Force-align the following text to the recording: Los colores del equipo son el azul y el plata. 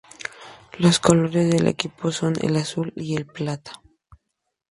Los 0.79 0.99
colores 0.99 1.51
del 1.51 1.67
equipo 1.67 2.11
son 2.11 2.33
el 2.41 2.55
azul 2.55 2.91
y 2.95 3.15
el 3.17 3.27
plata. 3.27 3.79